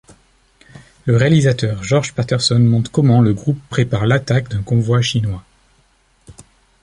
[1.05, 5.43] Le réalisateur George Patterson montre comment le groupe prépare l'attaque d'un convoi chinois.